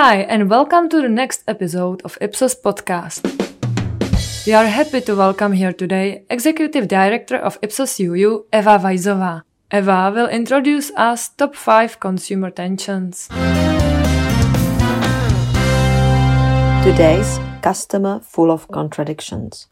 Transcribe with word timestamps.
Hi, 0.00 0.18
and 0.18 0.48
welcome 0.48 0.88
to 0.90 1.02
the 1.02 1.08
next 1.08 1.42
episode 1.48 2.02
of 2.04 2.16
Ipsos 2.20 2.54
podcast. 2.54 3.26
We 4.46 4.52
are 4.52 4.68
happy 4.68 5.00
to 5.00 5.16
welcome 5.16 5.50
here 5.50 5.72
today 5.72 6.22
Executive 6.30 6.86
Director 6.86 7.36
of 7.36 7.58
Ipsos 7.62 7.98
UU, 7.98 8.46
Eva 8.52 8.78
Vajzová. 8.78 9.42
Eva 9.72 10.12
will 10.14 10.28
introduce 10.28 10.92
us 10.96 11.30
top 11.30 11.56
5 11.56 11.98
consumer 11.98 12.52
tensions. 12.52 13.26
Today's 16.84 17.40
customer 17.60 18.20
full 18.20 18.52
of 18.52 18.68
contradictions. 18.68 19.66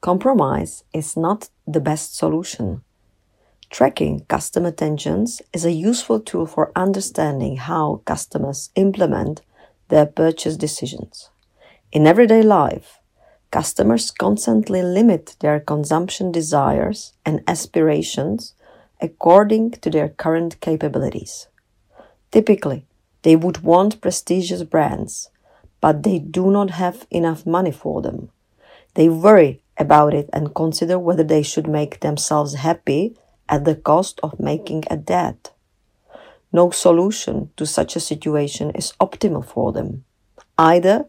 Compromise 0.00 0.82
is 0.94 1.14
not 1.14 1.50
the 1.66 1.80
best 1.80 2.16
solution. 2.16 2.80
Tracking 3.68 4.20
customer 4.28 4.70
tensions 4.70 5.42
is 5.52 5.66
a 5.66 5.72
useful 5.72 6.20
tool 6.20 6.46
for 6.46 6.72
understanding 6.74 7.58
how 7.58 8.00
customers 8.06 8.70
implement 8.74 9.42
their 9.88 10.06
purchase 10.06 10.56
decisions. 10.56 11.30
In 11.92 12.06
everyday 12.06 12.42
life, 12.42 13.00
customers 13.50 14.10
constantly 14.10 14.82
limit 14.82 15.36
their 15.40 15.60
consumption 15.60 16.30
desires 16.30 17.14
and 17.24 17.42
aspirations 17.46 18.54
according 19.00 19.70
to 19.70 19.90
their 19.90 20.08
current 20.08 20.60
capabilities. 20.60 21.48
Typically, 22.30 22.84
they 23.22 23.36
would 23.36 23.62
want 23.62 24.00
prestigious 24.00 24.62
brands, 24.62 25.30
but 25.80 26.02
they 26.02 26.18
do 26.18 26.50
not 26.50 26.70
have 26.70 27.06
enough 27.10 27.46
money 27.46 27.72
for 27.72 28.02
them. 28.02 28.30
They 28.94 29.08
worry 29.08 29.62
about 29.78 30.12
it 30.12 30.28
and 30.32 30.54
consider 30.54 30.98
whether 30.98 31.24
they 31.24 31.42
should 31.42 31.68
make 31.68 32.00
themselves 32.00 32.54
happy 32.54 33.16
at 33.48 33.64
the 33.64 33.76
cost 33.76 34.20
of 34.22 34.40
making 34.40 34.84
a 34.90 34.96
debt. 34.96 35.52
No 36.52 36.70
solution 36.70 37.50
to 37.56 37.66
such 37.66 37.94
a 37.94 38.00
situation 38.00 38.70
is 38.70 38.94
optimal 39.00 39.44
for 39.44 39.72
them. 39.72 40.04
Either 40.56 41.06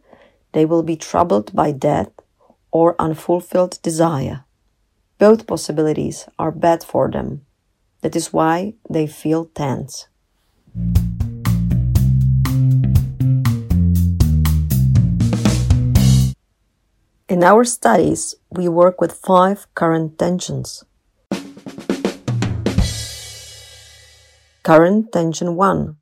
they 0.51 0.65
will 0.65 0.83
be 0.83 0.95
troubled 0.95 1.55
by 1.55 1.71
death 1.71 2.11
or 2.71 2.95
unfulfilled 2.99 3.79
desire. 3.81 4.43
Both 5.17 5.47
possibilities 5.47 6.27
are 6.37 6.51
bad 6.51 6.83
for 6.83 7.09
them. 7.09 7.45
That 8.01 8.15
is 8.15 8.33
why 8.33 8.73
they 8.89 9.07
feel 9.07 9.45
tense. 9.45 10.07
In 17.29 17.43
our 17.43 17.63
studies, 17.63 18.35
we 18.49 18.67
work 18.67 18.99
with 18.99 19.13
five 19.13 19.67
current 19.75 20.17
tensions. 20.17 20.83
Current 24.69 25.11
tension 25.11 25.55
1 25.55 25.97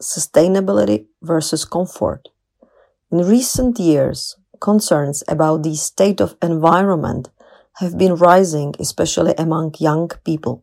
Sustainability 0.00 1.06
versus 1.20 1.64
comfort. 1.64 2.28
In 3.10 3.26
recent 3.26 3.80
years, 3.80 4.36
concerns 4.60 5.24
about 5.26 5.64
the 5.64 5.74
state 5.74 6.20
of 6.20 6.36
environment 6.40 7.30
have 7.78 7.98
been 7.98 8.14
rising, 8.14 8.72
especially 8.78 9.34
among 9.36 9.74
young 9.80 10.12
people. 10.24 10.62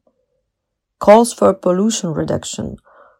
Calls 0.99 1.33
for 1.33 1.53
pollution 1.53 2.13
reduction, 2.13 2.77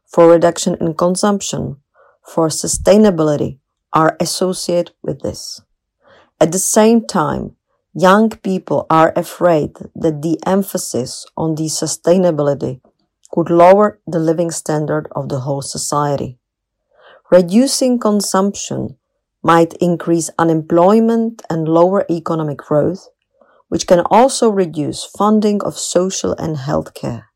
for 0.07 0.29
reduction 0.29 0.77
in 0.79 0.93
consumption, 0.93 1.81
for 2.23 2.47
sustainability 2.47 3.59
are 3.91 4.15
associated 4.21 4.95
with 5.03 5.23
this. 5.23 5.59
At 6.39 6.53
the 6.53 6.65
same 6.77 7.05
time, 7.05 7.57
young 7.93 8.29
people 8.29 8.85
are 8.89 9.11
afraid 9.17 9.71
that 9.93 10.21
the 10.21 10.39
emphasis 10.45 11.25
on 11.35 11.55
the 11.55 11.65
sustainability 11.65 12.79
could 13.31 13.49
lower 13.49 13.99
the 14.05 14.19
living 14.19 14.51
standard 14.51 15.07
of 15.15 15.29
the 15.29 15.39
whole 15.39 15.61
society. 15.61 16.37
Reducing 17.31 17.97
consumption 17.97 18.97
might 19.41 19.73
increase 19.75 20.29
unemployment 20.37 21.41
and 21.49 21.67
lower 21.67 22.05
economic 22.09 22.57
growth, 22.57 23.07
which 23.69 23.87
can 23.87 24.01
also 24.11 24.49
reduce 24.49 25.05
funding 25.05 25.61
of 25.63 25.77
social 25.77 26.33
and 26.33 26.57
health 26.57 26.93
care. 26.93 27.29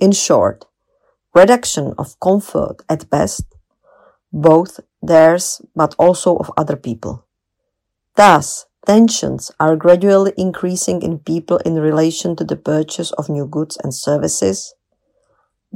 In 0.00 0.12
short, 0.12 0.64
reduction 1.34 1.94
of 1.98 2.18
comfort 2.18 2.76
at 2.88 3.10
best, 3.10 3.44
both 4.32 4.80
theirs 5.02 5.60
but 5.76 5.94
also 5.98 6.36
of 6.36 6.50
other 6.56 6.76
people. 6.76 7.26
Thus, 8.16 8.66
tensions 8.86 9.50
are 9.60 9.76
gradually 9.76 10.32
increasing 10.36 11.02
in 11.02 11.18
people 11.18 11.58
in 11.58 11.74
relation 11.74 12.34
to 12.36 12.44
the 12.44 12.56
purchase 12.56 13.12
of 13.12 13.28
new 13.28 13.46
goods 13.46 13.76
and 13.82 13.94
services 13.94 14.74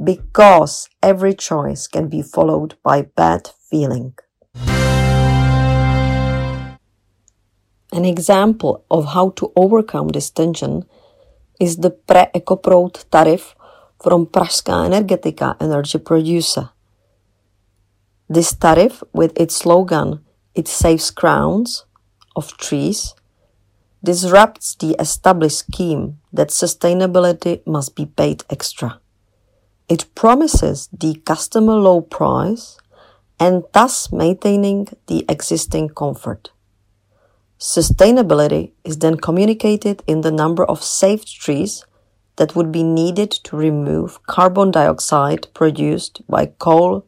because 0.03 0.89
every 1.03 1.33
choice 1.33 1.87
can 1.87 2.07
be 2.07 2.21
followed 2.21 2.75
by 2.83 3.01
bad 3.01 3.49
feeling. 3.69 4.13
An 7.91 8.05
example 8.05 8.85
of 8.89 9.13
how 9.13 9.31
to 9.31 9.51
overcome 9.55 10.09
this 10.09 10.29
tension 10.29 10.85
is 11.59 11.77
the 11.77 11.89
pre-Ekoproud 11.89 13.09
tariff 13.09 13.55
from 14.01 14.25
Pražská 14.27 14.85
Energetika 14.85 15.55
energy 15.59 15.97
producer. 15.97 16.69
This 18.29 18.53
tariff, 18.53 19.03
with 19.11 19.33
its 19.35 19.55
slogan, 19.55 20.23
It 20.55 20.67
saves 20.67 21.11
crowns, 21.11 21.85
of 22.35 22.57
trees 22.57 23.13
disrupts 24.03 24.75
the 24.75 24.95
established 24.99 25.59
scheme 25.59 26.19
that 26.33 26.49
sustainability 26.49 27.65
must 27.65 27.95
be 27.95 28.05
paid 28.05 28.43
extra. 28.49 28.99
It 29.89 30.05
promises 30.13 30.87
the 30.93 31.15
customer 31.25 31.73
low 31.73 32.01
price 32.01 32.77
and 33.39 33.63
thus 33.73 34.11
maintaining 34.11 34.87
the 35.07 35.25
existing 35.27 35.89
comfort. 35.89 36.51
Sustainability 37.59 38.71
is 38.83 38.99
then 38.99 39.17
communicated 39.17 40.03
in 40.05 40.21
the 40.21 40.31
number 40.31 40.63
of 40.63 40.83
saved 40.83 41.27
trees 41.41 41.87
that 42.35 42.55
would 42.55 42.71
be 42.71 42.83
needed 42.83 43.31
to 43.31 43.57
remove 43.57 44.21
carbon 44.27 44.69
dioxide 44.69 45.47
produced 45.55 46.21
by 46.29 46.45
coal 46.45 47.03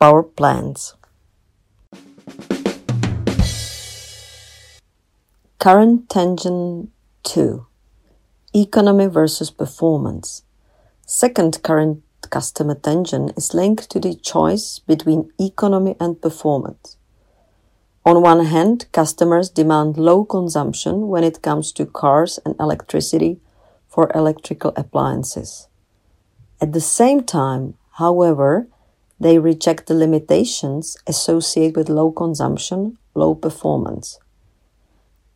power 0.00 0.24
plants. 0.24 0.94
Current 5.60 6.10
tension 6.10 6.90
2 7.22 7.64
Economy 8.52 9.06
versus 9.06 9.52
performance. 9.52 10.42
Second 11.06 11.62
current 11.62 12.02
customer 12.34 12.74
tension 12.74 13.30
is 13.36 13.54
linked 13.54 13.88
to 13.90 14.00
the 14.00 14.12
choice 14.12 14.80
between 14.88 15.30
economy 15.38 15.94
and 16.00 16.20
performance. 16.20 16.96
On 18.04 18.20
one 18.22 18.44
hand, 18.46 18.86
customers 18.90 19.48
demand 19.48 19.96
low 19.96 20.24
consumption 20.24 21.06
when 21.06 21.22
it 21.22 21.42
comes 21.42 21.70
to 21.72 21.86
cars 21.86 22.40
and 22.44 22.56
electricity 22.58 23.38
for 23.88 24.10
electrical 24.16 24.72
appliances. 24.76 25.68
At 26.60 26.72
the 26.72 26.80
same 26.80 27.22
time, 27.22 27.74
however, 28.02 28.66
they 29.20 29.38
reject 29.38 29.86
the 29.86 29.94
limitations 29.94 30.96
associated 31.06 31.76
with 31.76 31.88
low 31.88 32.10
consumption, 32.10 32.98
low 33.14 33.36
performance. 33.36 34.18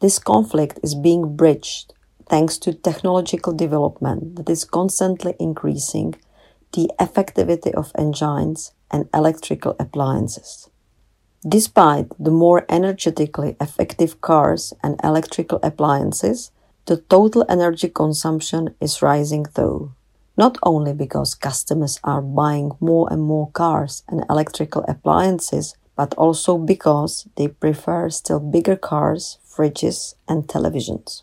This 0.00 0.18
conflict 0.18 0.80
is 0.82 0.96
being 0.96 1.36
bridged 1.36 1.94
thanks 2.28 2.58
to 2.58 2.74
technological 2.74 3.52
development 3.52 4.34
that 4.34 4.50
is 4.50 4.64
constantly 4.64 5.34
increasing 5.38 6.16
the 6.72 6.90
effectivity 7.00 7.72
of 7.72 7.92
engines 7.96 8.72
and 8.90 9.08
electrical 9.12 9.76
appliances. 9.78 10.68
Despite 11.46 12.08
the 12.18 12.30
more 12.30 12.64
energetically 12.68 13.56
effective 13.60 14.20
cars 14.20 14.72
and 14.82 14.98
electrical 15.04 15.60
appliances, 15.62 16.50
the 16.86 16.96
total 16.96 17.44
energy 17.48 17.88
consumption 17.88 18.74
is 18.80 19.02
rising 19.02 19.46
though. 19.54 19.92
Not 20.36 20.56
only 20.62 20.94
because 20.94 21.34
customers 21.34 21.98
are 22.04 22.22
buying 22.22 22.72
more 22.80 23.12
and 23.12 23.22
more 23.22 23.50
cars 23.50 24.04
and 24.08 24.24
electrical 24.30 24.84
appliances, 24.88 25.74
but 25.96 26.14
also 26.14 26.58
because 26.58 27.26
they 27.36 27.48
prefer 27.48 28.08
still 28.08 28.40
bigger 28.40 28.76
cars 28.76 29.38
fridges, 29.58 30.14
and 30.28 30.46
televisions. 30.46 31.22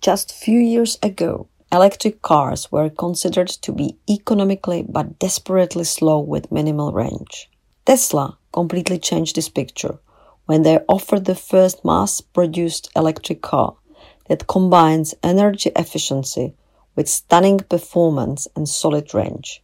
Just 0.00 0.32
few 0.32 0.60
years 0.60 0.98
ago, 1.02 1.48
electric 1.72 2.22
cars 2.22 2.70
were 2.70 2.90
considered 2.90 3.48
to 3.48 3.72
be 3.72 3.96
economically 4.08 4.84
but 4.88 5.18
desperately 5.18 5.84
slow 5.84 6.20
with 6.20 6.52
minimal 6.52 6.92
range. 6.92 7.50
Tesla 7.84 8.38
completely 8.52 8.98
changed 8.98 9.36
this 9.36 9.48
picture 9.48 9.98
when 10.46 10.62
they 10.62 10.78
offered 10.88 11.24
the 11.24 11.34
first 11.34 11.84
mass 11.84 12.20
produced 12.20 12.90
electric 12.94 13.42
car 13.42 13.76
that 14.28 14.46
combines 14.46 15.14
energy 15.22 15.70
efficiency 15.76 16.54
with 16.96 17.08
stunning 17.08 17.58
performance 17.58 18.46
and 18.54 18.68
solid 18.68 19.12
range. 19.14 19.62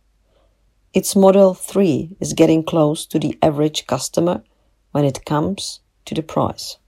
Its 0.92 1.14
Model 1.14 1.54
3 1.54 2.16
is 2.18 2.32
getting 2.32 2.64
close 2.64 3.06
to 3.06 3.18
the 3.18 3.38
average 3.40 3.86
customer 3.86 4.42
when 4.90 5.04
it 5.04 5.24
comes 5.24 5.80
to 6.04 6.14
the 6.14 6.22
price. 6.22 6.78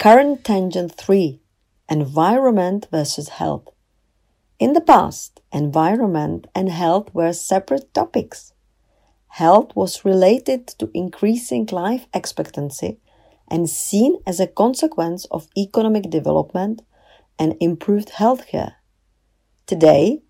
Current 0.00 0.44
tangent 0.44 0.92
3 0.92 1.42
Environment 1.90 2.88
versus 2.90 3.28
health. 3.28 3.68
In 4.58 4.72
the 4.72 4.80
past, 4.80 5.42
environment 5.52 6.46
and 6.54 6.70
health 6.70 7.12
were 7.12 7.34
separate 7.34 7.92
topics. 7.92 8.54
Health 9.28 9.76
was 9.76 10.02
related 10.02 10.68
to 10.78 10.90
increasing 10.94 11.68
life 11.70 12.06
expectancy 12.14 12.98
and 13.46 13.68
seen 13.68 14.16
as 14.26 14.40
a 14.40 14.46
consequence 14.46 15.26
of 15.26 15.48
economic 15.54 16.08
development 16.08 16.80
and 17.38 17.54
improved 17.60 18.12
healthcare. 18.12 18.76
Today, 19.66 20.22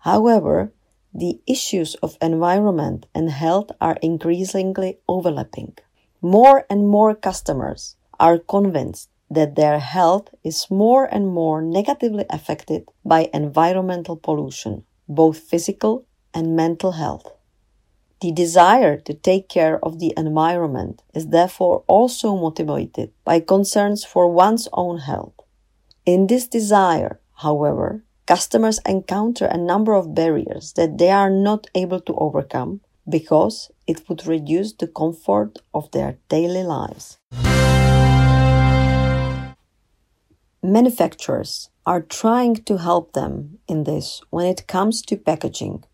however, 0.00 0.74
the 1.14 1.40
issues 1.46 1.94
of 2.02 2.18
environment 2.20 3.06
and 3.14 3.30
health 3.30 3.70
are 3.80 3.96
increasingly 4.02 4.98
overlapping. 5.08 5.78
More 6.20 6.66
and 6.68 6.86
more 6.86 7.14
customers 7.14 7.96
are 8.20 8.38
convinced 8.38 9.08
that 9.34 9.54
their 9.56 9.78
health 9.78 10.28
is 10.42 10.70
more 10.70 11.04
and 11.04 11.28
more 11.28 11.60
negatively 11.62 12.24
affected 12.30 12.88
by 13.04 13.30
environmental 13.32 14.16
pollution, 14.16 14.84
both 15.08 15.38
physical 15.38 16.06
and 16.32 16.56
mental 16.56 16.92
health. 16.92 17.30
The 18.20 18.32
desire 18.32 18.96
to 19.00 19.12
take 19.12 19.48
care 19.48 19.84
of 19.84 19.98
the 19.98 20.14
environment 20.16 21.02
is 21.14 21.28
therefore 21.28 21.84
also 21.86 22.36
motivated 22.36 23.12
by 23.24 23.40
concerns 23.40 24.04
for 24.04 24.28
one's 24.28 24.68
own 24.72 24.98
health. 24.98 25.34
In 26.06 26.26
this 26.26 26.46
desire, 26.48 27.20
however, 27.34 28.02
customers 28.26 28.80
encounter 28.86 29.46
a 29.46 29.58
number 29.58 29.94
of 29.94 30.14
barriers 30.14 30.72
that 30.74 30.96
they 30.98 31.10
are 31.10 31.30
not 31.30 31.66
able 31.74 32.00
to 32.00 32.14
overcome 32.14 32.80
because 33.08 33.70
it 33.86 34.08
would 34.08 34.26
reduce 34.26 34.72
the 34.72 34.86
comfort 34.86 35.58
of 35.74 35.90
their 35.90 36.16
daily 36.28 36.62
lives. 36.62 37.18
Manufacturers 40.66 41.68
are 41.84 42.00
trying 42.00 42.54
to 42.54 42.78
help 42.78 43.12
them 43.12 43.58
in 43.68 43.84
this 43.84 44.22
when 44.30 44.46
it 44.46 44.66
comes 44.66 45.02
to 45.02 45.14
packaging 45.14 45.84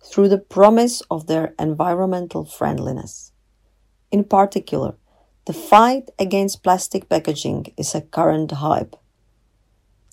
through 0.00 0.28
the 0.28 0.38
promise 0.38 1.02
of 1.10 1.26
their 1.26 1.54
environmental 1.58 2.44
friendliness. 2.44 3.32
In 4.12 4.22
particular, 4.22 4.94
the 5.46 5.52
fight 5.52 6.08
against 6.20 6.62
plastic 6.62 7.08
packaging 7.08 7.74
is 7.76 7.96
a 7.96 8.00
current 8.00 8.52
hype. 8.52 8.94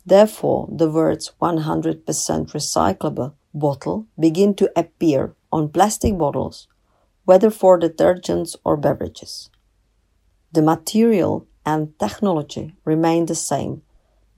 Therefore, 0.04 0.68
the 0.72 0.90
words 0.90 1.32
100% 1.40 2.04
recyclable 2.04 3.34
bottle 3.54 4.08
begin 4.20 4.56
to 4.56 4.72
appear 4.76 5.36
on 5.52 5.70
plastic 5.70 6.18
bottles, 6.18 6.68
whether 7.26 7.52
for 7.52 7.80
detergents 7.80 8.56
or 8.66 8.76
beverages. 8.76 9.52
The 10.52 10.64
material 10.64 11.46
and 11.64 11.94
technology 12.00 12.74
remain 12.86 13.28
the 13.28 13.36
same, 13.36 13.84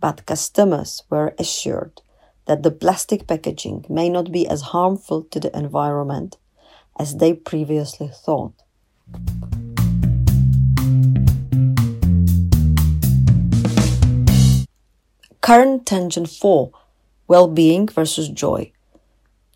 but 0.02 0.26
customers 0.26 1.04
were 1.10 1.34
assured 1.38 2.02
that 2.48 2.64
the 2.64 2.72
plastic 2.72 3.28
packaging 3.28 3.86
may 3.88 4.10
not 4.10 4.32
be 4.32 4.48
as 4.48 4.74
harmful 4.74 5.24
to 5.24 5.40
the 5.40 5.56
environment 5.56 6.38
as 7.00 7.18
they 7.18 7.34
previously 7.34 8.10
thought. 8.12 8.54
Current 15.42 15.86
tension 15.86 16.26
4 16.26 16.72
Well 17.28 17.48
being 17.48 17.88
versus 17.88 18.28
joy. 18.30 18.72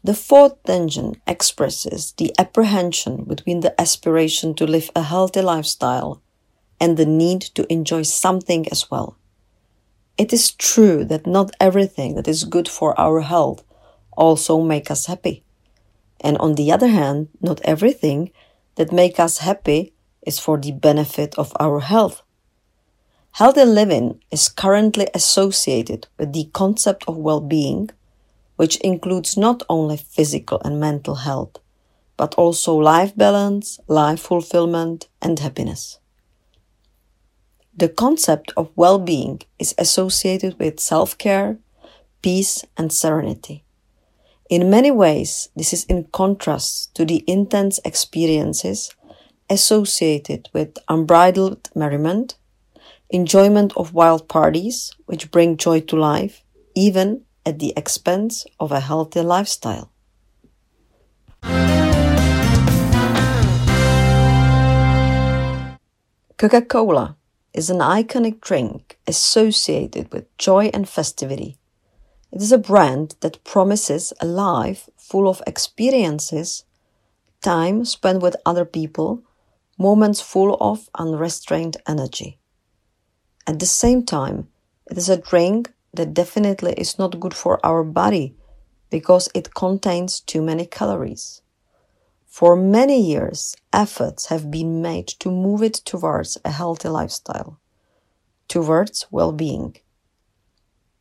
The 0.04 0.14
fourth 0.14 0.62
tension 0.64 1.20
expresses 1.26 2.14
the 2.18 2.32
apprehension 2.38 3.24
between 3.24 3.62
the 3.62 3.80
aspiration 3.82 4.54
to 4.56 4.68
live 4.68 4.92
a 4.96 5.02
healthy 5.02 5.42
lifestyle 5.42 6.22
and 6.80 6.96
the 6.96 7.06
need 7.06 7.42
to 7.56 7.72
enjoy 7.74 8.04
something 8.04 8.68
as 8.70 8.92
well. 8.92 9.18
It 10.18 10.32
is 10.32 10.52
true 10.52 11.04
that 11.06 11.28
not 11.28 11.52
everything 11.60 12.16
that 12.16 12.28
is 12.28 12.46
good 12.46 12.70
for 12.70 12.98
our 13.00 13.22
health 13.22 13.64
also 14.16 14.62
make 14.62 14.90
us 14.90 15.08
happy. 15.08 15.44
And 16.22 16.38
on 16.38 16.56
the 16.56 16.72
other 16.72 16.88
hand, 16.88 17.28
not 17.42 17.60
everything 17.66 18.32
that 18.76 18.94
make 18.94 19.20
us 19.20 19.40
happy 19.40 19.94
is 20.26 20.40
for 20.40 20.58
the 20.58 20.72
benefit 20.72 21.36
of 21.38 21.52
our 21.60 21.82
health. 21.82 22.22
Healthy 23.34 23.66
living 23.66 24.22
is 24.32 24.48
currently 24.48 25.10
associated 25.14 26.08
with 26.18 26.32
the 26.32 26.46
concept 26.54 27.04
of 27.08 27.18
well-being, 27.18 27.90
which 28.56 28.78
includes 28.78 29.36
not 29.36 29.64
only 29.68 29.98
physical 29.98 30.62
and 30.64 30.80
mental 30.80 31.16
health, 31.16 31.58
but 32.16 32.34
also 32.36 32.74
life 32.74 33.14
balance, 33.18 33.82
life 33.90 34.22
fulfillment, 34.22 35.10
and 35.22 35.38
happiness. 35.40 36.00
The 37.78 37.90
concept 37.90 38.54
of 38.56 38.72
well 38.78 39.00
being 39.00 39.42
is 39.60 39.76
associated 39.78 40.58
with 40.58 40.80
self 40.80 41.18
care, 41.18 41.58
peace, 42.22 42.64
and 42.78 42.92
serenity. 42.92 43.66
In 44.50 44.70
many 44.70 44.92
ways, 44.92 45.50
this 45.58 45.74
is 45.74 45.84
in 45.86 46.06
contrast 46.14 46.96
to 46.96 47.04
the 47.04 47.26
intense 47.28 47.82
experiences 47.84 48.96
associated 49.50 50.48
with 50.54 50.78
unbridled 50.88 51.70
merriment, 51.76 52.38
enjoyment 53.10 53.74
of 53.76 53.94
wild 53.94 54.30
parties, 54.30 54.94
which 55.06 55.30
bring 55.30 55.58
joy 55.58 55.82
to 55.82 55.98
life, 55.98 56.44
even 56.76 57.26
at 57.46 57.60
the 57.60 57.74
expense 57.76 58.46
of 58.58 58.72
a 58.72 58.80
healthy 58.80 59.20
lifestyle. 59.20 59.92
Coca 66.38 66.62
Cola 66.62 67.18
is 67.56 67.70
an 67.70 67.80
iconic 67.80 68.42
drink 68.42 69.00
associated 69.08 70.12
with 70.12 70.38
joy 70.38 70.70
and 70.74 70.88
festivity. 70.88 71.58
It 72.32 72.42
is 72.42 72.52
a 72.52 72.58
brand 72.58 73.16
that 73.22 73.44
promises 73.46 74.12
a 74.20 74.26
life 74.26 74.90
full 74.98 75.30
of 75.30 75.42
experiences, 75.48 76.66
time 77.42 77.86
spent 77.86 78.22
with 78.22 78.36
other 78.46 78.66
people, 78.66 79.24
moments 79.78 80.20
full 80.20 80.58
of 80.60 80.90
unrestrained 80.96 81.78
energy. 81.88 82.40
At 83.48 83.60
the 83.60 83.66
same 83.66 84.04
time, 84.04 84.50
it 84.92 84.98
is 84.98 85.08
a 85.08 85.18
drink 85.18 85.72
that 85.94 86.14
definitely 86.14 86.74
is 86.74 87.00
not 87.00 87.22
good 87.22 87.34
for 87.34 87.66
our 87.66 87.84
body 87.84 88.36
because 88.90 89.30
it 89.34 89.54
contains 89.54 90.20
too 90.20 90.42
many 90.42 90.66
calories. 90.66 91.42
For 92.36 92.58
many 92.58 93.00
years, 93.00 93.56
efforts 93.72 94.26
have 94.26 94.52
been 94.52 94.82
made 94.82 95.08
to 95.20 95.32
move 95.32 95.64
it 95.64 95.76
towards 95.86 96.38
a 96.44 96.52
healthy 96.52 96.90
lifestyle, 96.90 97.62
towards 98.50 99.06
well-being. 99.10 99.78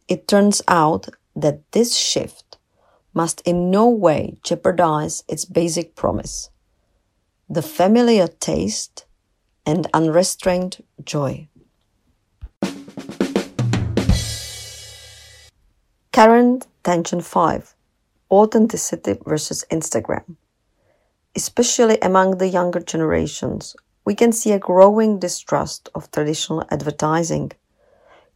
It 0.06 0.28
turns 0.28 0.62
out 0.68 1.08
that 1.34 1.72
this 1.72 1.96
shift 1.96 2.58
must 3.12 3.40
in 3.40 3.68
no 3.68 3.88
way 3.88 4.36
jeopardize 4.44 5.24
its 5.26 5.44
basic 5.44 5.96
promise, 5.96 6.50
the 7.50 7.62
familiar 7.62 8.28
taste 8.28 9.04
and 9.66 9.88
unrestrained 9.92 10.84
joy. 11.02 11.48
Current 16.12 16.68
Tension 16.84 17.20
5 17.20 17.74
Authenticity 18.30 19.18
versus 19.26 19.64
Instagram 19.68 20.36
especially 21.36 21.98
among 22.00 22.38
the 22.38 22.48
younger 22.48 22.80
generations, 22.80 23.74
we 24.04 24.14
can 24.14 24.32
see 24.32 24.52
a 24.52 24.58
growing 24.58 25.18
distrust 25.18 25.88
of 25.94 26.10
traditional 26.10 26.64
advertising. 26.70 27.52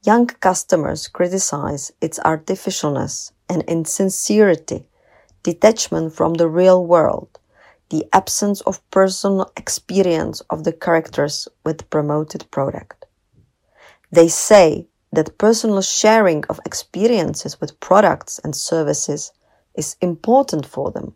Young 0.05 0.27
customers 0.27 1.09
criticize 1.09 1.93
its 2.01 2.19
artificialness 2.21 3.33
and 3.49 3.63
insincerity, 3.65 4.87
detachment 5.43 6.15
from 6.15 6.35
the 6.35 6.49
real 6.49 6.85
world, 6.85 7.39
the 7.91 8.05
absence 8.13 8.61
of 8.63 8.89
personal 8.91 9.51
experience 9.57 10.41
of 10.51 10.65
the 10.65 10.73
characters 10.73 11.49
with 11.65 11.89
promoted 11.91 12.51
product. 12.51 13.07
They 14.11 14.29
say 14.29 14.89
that 15.13 15.39
personal 15.39 15.83
sharing 15.83 16.45
of 16.47 16.61
experiences 16.65 17.61
with 17.61 17.81
products 17.81 18.39
and 18.43 18.55
services 18.55 19.33
is 19.75 19.97
important 20.01 20.67
for 20.67 20.91
them. 20.91 21.15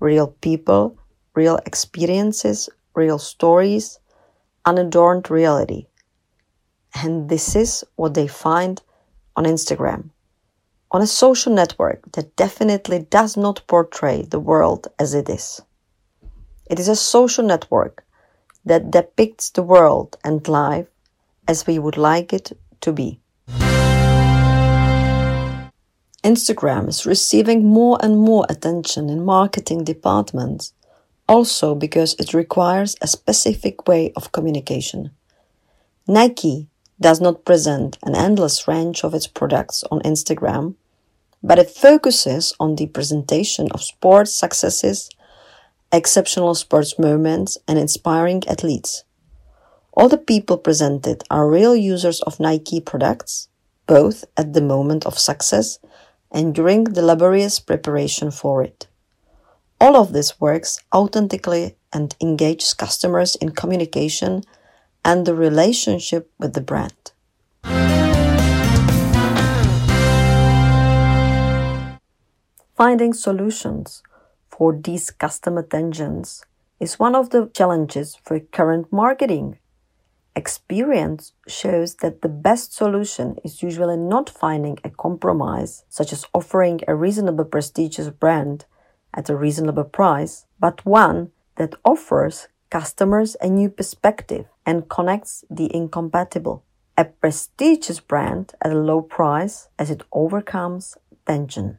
Real 0.00 0.28
people 0.40 0.99
real 1.34 1.58
experiences, 1.66 2.68
real 2.94 3.18
stories, 3.18 3.98
unadorned 4.64 5.30
reality. 5.30 5.86
And 6.94 7.28
this 7.28 7.54
is 7.54 7.84
what 7.96 8.14
they 8.14 8.26
find 8.26 8.82
on 9.36 9.44
Instagram, 9.44 10.10
on 10.90 11.02
a 11.02 11.06
social 11.06 11.52
network 11.54 12.12
that 12.12 12.36
definitely 12.36 13.06
does 13.10 13.36
not 13.36 13.62
portray 13.66 14.22
the 14.22 14.40
world 14.40 14.88
as 14.98 15.14
it 15.14 15.28
is. 15.28 15.60
It 16.66 16.78
is 16.78 16.88
a 16.88 16.96
social 16.96 17.44
network 17.44 18.04
that 18.64 18.90
depicts 18.90 19.50
the 19.50 19.62
world 19.62 20.16
and 20.24 20.46
life 20.46 20.88
as 21.48 21.66
we 21.66 21.78
would 21.78 21.96
like 21.96 22.32
it 22.32 22.52
to 22.80 22.92
be. 22.92 23.20
Instagram 26.22 26.88
is 26.88 27.06
receiving 27.06 27.64
more 27.64 27.98
and 28.02 28.18
more 28.18 28.44
attention 28.50 29.08
in 29.08 29.24
marketing 29.24 29.84
departments 29.84 30.74
also 31.30 31.76
because 31.76 32.16
it 32.18 32.34
requires 32.34 32.96
a 33.00 33.06
specific 33.06 33.86
way 33.86 34.12
of 34.16 34.32
communication. 34.32 35.12
Nike 36.08 36.66
does 37.00 37.20
not 37.20 37.44
present 37.44 37.96
an 38.02 38.16
endless 38.16 38.66
range 38.66 39.04
of 39.04 39.14
its 39.14 39.28
products 39.28 39.84
on 39.92 40.00
Instagram, 40.00 40.74
but 41.40 41.60
it 41.60 41.70
focuses 41.70 42.52
on 42.58 42.74
the 42.74 42.88
presentation 42.88 43.70
of 43.70 43.80
sports 43.80 44.34
successes, 44.34 45.08
exceptional 45.92 46.56
sports 46.56 46.98
moments, 46.98 47.56
and 47.68 47.78
inspiring 47.78 48.42
athletes. 48.48 49.04
All 49.92 50.08
the 50.08 50.18
people 50.18 50.58
presented 50.58 51.22
are 51.30 51.48
real 51.48 51.76
users 51.76 52.20
of 52.22 52.40
Nike 52.40 52.80
products, 52.80 53.48
both 53.86 54.24
at 54.36 54.52
the 54.52 54.60
moment 54.60 55.06
of 55.06 55.16
success 55.16 55.78
and 56.32 56.52
during 56.52 56.84
the 56.84 57.02
laborious 57.02 57.60
preparation 57.60 58.32
for 58.32 58.64
it. 58.64 58.89
All 59.82 59.96
of 59.96 60.12
this 60.12 60.38
works 60.38 60.78
authentically 60.94 61.74
and 61.90 62.14
engages 62.20 62.74
customers 62.74 63.34
in 63.36 63.52
communication 63.52 64.44
and 65.02 65.24
the 65.24 65.34
relationship 65.34 66.30
with 66.38 66.52
the 66.52 66.60
brand. 66.60 67.12
Finding 72.76 73.14
solutions 73.14 74.02
for 74.50 74.74
these 74.74 75.10
customer 75.10 75.62
tensions 75.62 76.44
is 76.78 76.98
one 76.98 77.14
of 77.14 77.30
the 77.30 77.50
challenges 77.54 78.18
for 78.22 78.38
current 78.38 78.92
marketing. 78.92 79.58
Experience 80.36 81.32
shows 81.48 81.94
that 81.96 82.20
the 82.20 82.28
best 82.28 82.74
solution 82.74 83.36
is 83.44 83.62
usually 83.62 83.96
not 83.96 84.28
finding 84.28 84.78
a 84.84 84.90
compromise, 84.90 85.84
such 85.88 86.12
as 86.12 86.26
offering 86.34 86.80
a 86.86 86.94
reasonable 86.94 87.46
prestigious 87.46 88.10
brand 88.10 88.66
at 89.14 89.30
a 89.30 89.36
reasonable 89.36 89.84
price, 89.84 90.46
but 90.58 90.84
one 90.86 91.30
that 91.56 91.74
offers 91.84 92.48
customers 92.70 93.36
a 93.40 93.48
new 93.48 93.68
perspective 93.68 94.46
and 94.64 94.88
connects 94.88 95.44
the 95.50 95.74
incompatible. 95.74 96.62
A 96.96 97.04
prestigious 97.04 98.00
brand 98.00 98.52
at 98.62 98.72
a 98.72 98.78
low 98.78 99.02
price 99.02 99.68
as 99.78 99.90
it 99.90 100.02
overcomes 100.12 100.96
tension. 101.26 101.78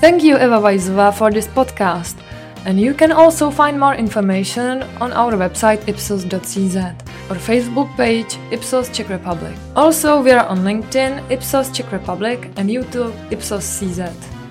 Thank 0.00 0.24
you, 0.24 0.34
Eva 0.36 0.60
Vaisova, 0.60 1.14
for 1.14 1.30
this 1.30 1.46
podcast. 1.46 2.16
And 2.64 2.80
you 2.80 2.94
can 2.94 3.12
also 3.12 3.50
find 3.50 3.78
more 3.78 3.94
information 3.94 4.82
on 5.00 5.12
our 5.12 5.32
website 5.32 5.88
ipsos.cz 5.88 6.76
or 7.30 7.36
Facebook 7.36 7.88
page 7.96 8.38
Ipsos 8.50 8.88
Czech 8.90 9.08
Republic. 9.08 9.54
Also, 9.74 10.22
we 10.22 10.30
are 10.30 10.46
on 10.46 10.58
LinkedIn, 10.58 11.30
Ipsos 11.30 11.70
Czech 11.70 11.90
Republic, 11.92 12.50
and 12.56 12.68
YouTube, 12.68 13.14
Ipsos 13.32 13.64
CZ. 13.64 14.41